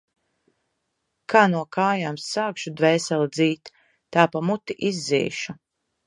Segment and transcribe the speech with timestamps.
[1.33, 3.71] Kā no kājām sākšu dvēseli dzīt,
[4.17, 5.55] tā pa muti izdzīšu.